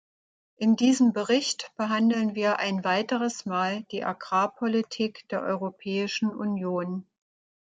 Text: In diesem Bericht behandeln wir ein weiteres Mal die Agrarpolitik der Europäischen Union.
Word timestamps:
In 0.57 0.75
diesem 0.77 1.13
Bericht 1.13 1.71
behandeln 1.77 2.33
wir 2.33 2.57
ein 2.57 2.83
weiteres 2.83 3.45
Mal 3.45 3.83
die 3.91 4.03
Agrarpolitik 4.03 5.29
der 5.29 5.43
Europäischen 5.43 6.31
Union. 6.31 7.05